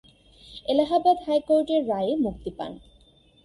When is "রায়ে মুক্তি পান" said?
1.87-2.71